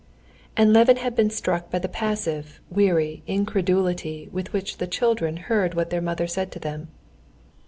[0.57, 5.75] And Levin had been struck by the passive, weary incredulity with which the children heard
[5.75, 6.87] what their mother said to them.